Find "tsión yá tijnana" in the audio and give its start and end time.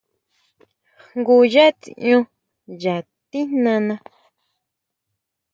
1.81-3.95